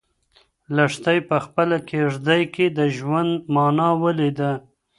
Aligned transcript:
لښتې 0.75 1.17
په 1.29 1.37
خپله 1.45 1.77
کيږدۍ 1.89 2.43
کې 2.53 2.65
د 2.77 2.79
ژوند 2.97 3.31
مانا 3.55 3.89
ولیده. 4.03 4.51